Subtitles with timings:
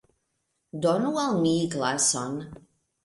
[0.87, 2.37] Donu al mi glason.